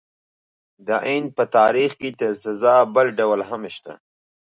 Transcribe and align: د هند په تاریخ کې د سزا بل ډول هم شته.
د 0.87 0.89
هند 1.05 1.27
په 1.37 1.43
تاریخ 1.57 1.91
کې 1.99 2.09
د 2.19 2.21
سزا 2.43 2.75
بل 2.93 3.07
ډول 3.19 3.39
هم 3.49 3.61
شته. 3.75 3.93